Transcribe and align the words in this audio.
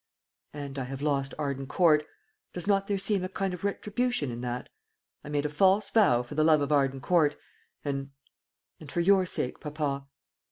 "And 0.55 0.79
I 0.79 0.85
have 0.85 1.03
lost 1.03 1.35
Arden 1.37 1.67
Court. 1.67 2.03
Does 2.53 2.65
not 2.65 2.87
there 2.87 2.97
seem 2.97 3.23
a 3.23 3.29
kind 3.29 3.53
of 3.53 3.63
retribution 3.63 4.31
in 4.31 4.41
that? 4.41 4.67
I 5.23 5.29
made 5.29 5.45
a 5.45 5.47
false 5.49 5.91
vow 5.91 6.23
for 6.23 6.33
the 6.33 6.43
love 6.43 6.61
of 6.61 6.71
Arden 6.71 7.01
Court 7.01 7.37
and 7.85 8.09
and 8.79 8.91
for 8.91 9.01
your 9.01 9.27
sake, 9.27 9.59
papa." 9.59 10.07